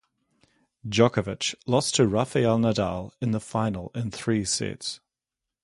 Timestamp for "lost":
1.67-1.93